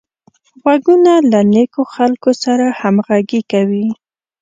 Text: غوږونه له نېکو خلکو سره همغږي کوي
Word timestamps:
غوږونه 0.61 1.13
له 1.31 1.39
نېکو 1.51 1.81
خلکو 1.93 2.31
سره 2.43 2.65
همغږي 2.79 3.41
کوي 3.51 3.87